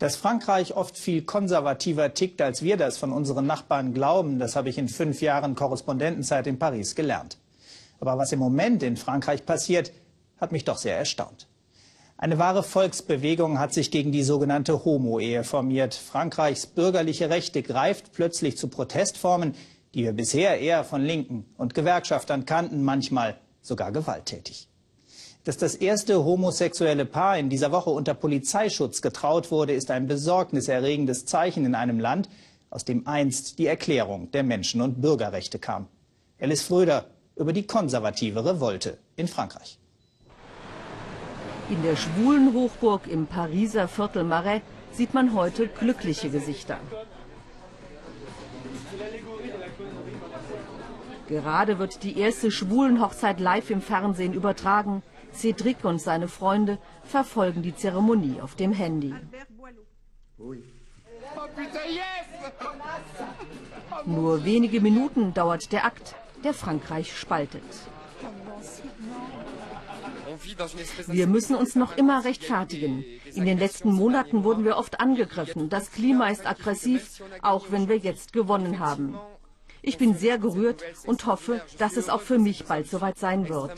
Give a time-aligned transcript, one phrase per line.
[0.00, 4.70] Dass Frankreich oft viel konservativer tickt, als wir das von unseren Nachbarn glauben, das habe
[4.70, 7.36] ich in fünf Jahren Korrespondentenzeit in Paris gelernt.
[8.00, 9.92] Aber was im Moment in Frankreich passiert,
[10.40, 11.48] hat mich doch sehr erstaunt.
[12.16, 15.94] Eine wahre Volksbewegung hat sich gegen die sogenannte Homo-Ehe formiert.
[15.94, 19.54] Frankreichs bürgerliche Rechte greift plötzlich zu Protestformen,
[19.92, 24.69] die wir bisher eher von Linken und Gewerkschaftern kannten, manchmal sogar gewalttätig.
[25.44, 31.24] Dass das erste homosexuelle Paar in dieser Woche unter Polizeischutz getraut wurde, ist ein besorgniserregendes
[31.24, 32.28] Zeichen in einem Land,
[32.68, 35.86] aus dem einst die Erklärung der Menschen- und Bürgerrechte kam.
[36.38, 39.78] Alice Fröder über die konservative Revolte in Frankreich.
[41.70, 44.60] In der schwulen Hochburg im Pariser Viertel Marais
[44.92, 46.78] sieht man heute glückliche Gesichter.
[51.28, 55.02] Gerade wird die erste Schwulenhochzeit live im Fernsehen übertragen.
[55.34, 59.14] Cédric und seine Freunde verfolgen die Zeremonie auf dem Handy.
[64.06, 66.14] Nur wenige Minuten dauert der Akt,
[66.44, 67.62] der Frankreich spaltet.
[71.06, 73.04] Wir müssen uns noch immer rechtfertigen.
[73.34, 75.68] In den letzten Monaten wurden wir oft angegriffen.
[75.68, 79.18] Das Klima ist aggressiv, auch wenn wir jetzt gewonnen haben.
[79.82, 83.72] Ich bin sehr gerührt und hoffe, dass es auch für mich bald soweit sein wird.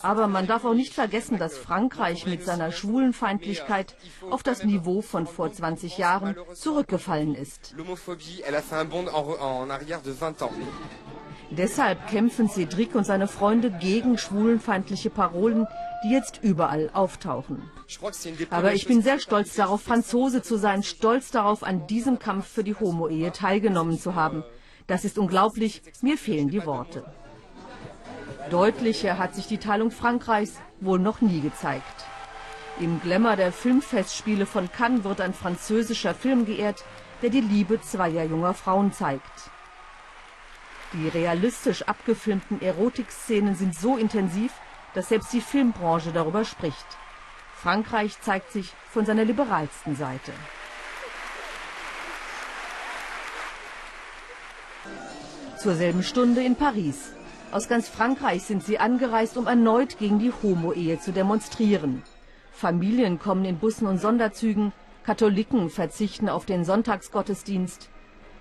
[0.00, 3.96] Aber man darf auch nicht vergessen, dass Frankreich mit seiner Schwulenfeindlichkeit
[4.30, 7.74] auf das Niveau von vor 20 Jahren zurückgefallen ist.
[11.50, 15.66] Deshalb kämpfen Cédric und seine Freunde gegen schwulenfeindliche Parolen,
[16.04, 17.68] die jetzt überall auftauchen.
[18.50, 22.62] Aber ich bin sehr stolz darauf, Franzose zu sein, stolz darauf, an diesem Kampf für
[22.62, 24.44] die Homo-Ehe teilgenommen zu haben.
[24.90, 27.04] Das ist unglaublich, mir fehlen die Worte.
[28.50, 32.06] Deutlicher hat sich die Teilung Frankreichs wohl noch nie gezeigt.
[32.80, 36.82] Im Glamour der Filmfestspiele von Cannes wird ein französischer Film geehrt,
[37.22, 39.50] der die Liebe zweier junger Frauen zeigt.
[40.92, 44.52] Die realistisch abgefilmten Erotikszenen sind so intensiv,
[44.94, 46.98] dass selbst die Filmbranche darüber spricht.
[47.54, 50.32] Frankreich zeigt sich von seiner liberalsten Seite.
[55.60, 57.12] Zur selben Stunde in Paris.
[57.52, 62.02] Aus ganz Frankreich sind sie angereist, um erneut gegen die Homo-Ehe zu demonstrieren.
[62.50, 64.72] Familien kommen in Bussen und Sonderzügen,
[65.04, 67.90] Katholiken verzichten auf den Sonntagsgottesdienst,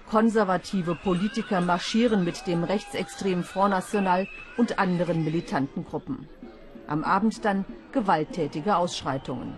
[0.09, 4.25] konservative Politiker marschieren mit dem rechtsextremen Front National
[4.55, 6.29] und anderen militanten Gruppen.
[6.87, 9.55] Am Abend dann gewalttätige Ausschreitungen.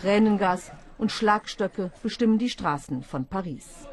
[0.00, 3.88] Tränengas und Schlagstöcke bestimmen die Straßen von Paris.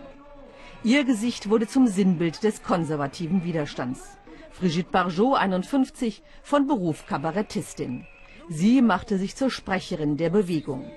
[0.83, 4.17] Ihr Gesicht wurde zum Sinnbild des konservativen Widerstands.
[4.59, 8.05] Brigitte Barjot, 51, von Beruf Kabarettistin.
[8.47, 10.89] Sie machte sich zur Sprecherin der Bewegung.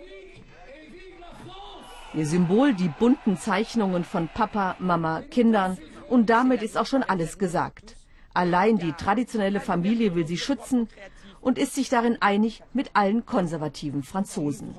[2.12, 7.38] Ihr Symbol die bunten Zeichnungen von Papa, Mama, Kindern und damit ist auch schon alles
[7.38, 7.96] gesagt.
[8.34, 10.88] Allein die traditionelle Familie will sie schützen
[11.40, 14.74] und ist sich darin einig mit allen konservativen Franzosen.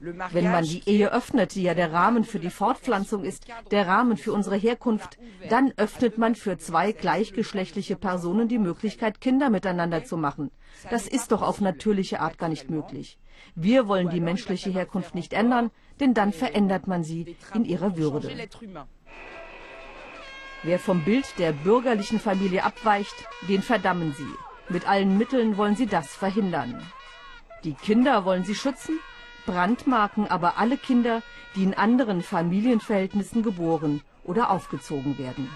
[0.00, 4.16] Wenn man die Ehe öffnet, die ja der Rahmen für die Fortpflanzung ist, der Rahmen
[4.16, 5.18] für unsere Herkunft,
[5.48, 10.50] dann öffnet man für zwei gleichgeschlechtliche Personen die Möglichkeit, Kinder miteinander zu machen.
[10.90, 13.18] Das ist doch auf natürliche Art gar nicht möglich.
[13.54, 18.30] Wir wollen die menschliche Herkunft nicht ändern, denn dann verändert man sie in ihrer Würde.
[20.62, 23.14] Wer vom Bild der bürgerlichen Familie abweicht,
[23.48, 24.72] den verdammen sie.
[24.72, 26.80] Mit allen Mitteln wollen sie das verhindern.
[27.64, 28.98] Die Kinder wollen sie schützen,
[29.46, 31.22] brandmarken aber alle Kinder,
[31.54, 35.48] die in anderen Familienverhältnissen geboren oder aufgezogen werden.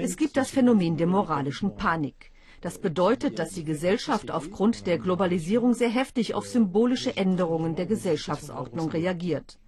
[0.00, 2.30] Es gibt das Phänomen der moralischen Panik.
[2.60, 8.90] Das bedeutet, dass die Gesellschaft aufgrund der Globalisierung sehr heftig auf symbolische Änderungen der Gesellschaftsordnung
[8.90, 9.58] reagiert.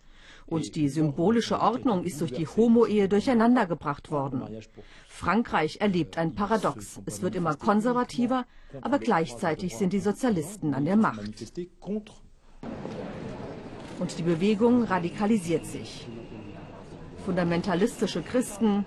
[0.46, 4.62] Und die symbolische Ordnung ist durch die Homo-Ehe durcheinandergebracht worden.
[5.08, 7.00] Frankreich erlebt ein Paradox.
[7.04, 8.46] Es wird immer konservativer,
[8.80, 11.52] aber gleichzeitig sind die Sozialisten an der Macht.
[13.98, 16.06] Und die Bewegung radikalisiert sich.
[17.24, 18.86] Fundamentalistische Christen,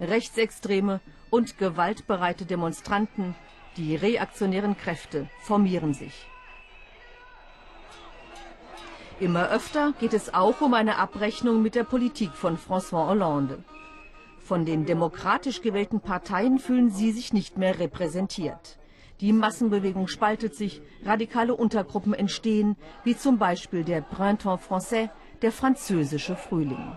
[0.00, 1.00] Rechtsextreme
[1.30, 3.34] und gewaltbereite Demonstranten,
[3.76, 6.26] die reaktionären Kräfte, formieren sich.
[9.20, 13.64] Immer öfter geht es auch um eine Abrechnung mit der Politik von François Hollande.
[14.38, 18.78] Von den demokratisch gewählten Parteien fühlen sie sich nicht mehr repräsentiert.
[19.20, 25.10] Die Massenbewegung spaltet sich, radikale Untergruppen entstehen, wie zum Beispiel der Printemps Français,
[25.42, 26.92] der französische Frühling.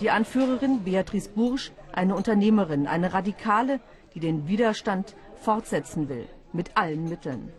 [0.00, 3.78] Die Anführerin Beatrice Bourges, eine Unternehmerin, eine Radikale,
[4.14, 7.52] die den Widerstand fortsetzen will, mit allen Mitteln.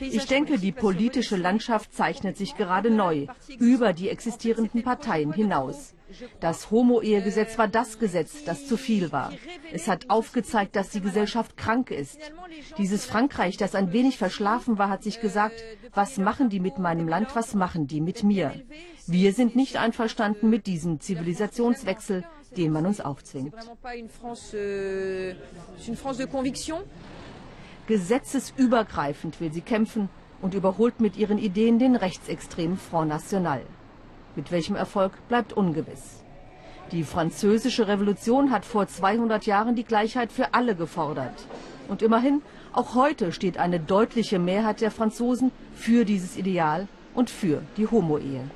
[0.00, 3.26] Ich denke, die politische Landschaft zeichnet sich gerade neu,
[3.58, 5.94] über die existierenden Parteien hinaus.
[6.40, 9.32] Das Homo-Ehegesetz war das Gesetz, das zu viel war.
[9.72, 12.18] Es hat aufgezeigt, dass die Gesellschaft krank ist.
[12.78, 15.62] Dieses Frankreich, das ein wenig verschlafen war, hat sich gesagt,
[15.94, 18.52] was machen die mit meinem Land, was machen die mit mir?
[19.06, 22.24] Wir sind nicht einverstanden mit diesem Zivilisationswechsel,
[22.56, 23.54] den man uns aufzwingt.
[27.92, 30.08] Gesetzesübergreifend will sie kämpfen
[30.40, 33.60] und überholt mit ihren Ideen den rechtsextremen Front National.
[34.34, 36.24] Mit welchem Erfolg bleibt ungewiss.
[36.90, 41.46] Die französische Revolution hat vor 200 Jahren die Gleichheit für alle gefordert.
[41.86, 42.40] Und immerhin,
[42.72, 48.48] auch heute steht eine deutliche Mehrheit der Franzosen für dieses Ideal und für die Homo-Ehe.